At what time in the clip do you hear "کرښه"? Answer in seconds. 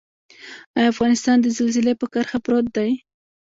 2.13-2.37